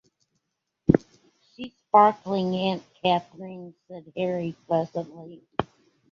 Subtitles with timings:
[1.53, 5.43] "She's sparkling, Aunt Catherine," said Harry pleasantly.